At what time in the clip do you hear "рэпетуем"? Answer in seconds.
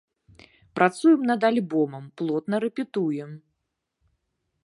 2.65-3.31